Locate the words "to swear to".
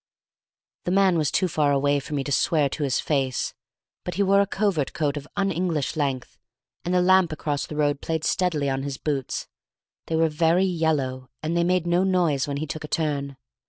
2.23-2.81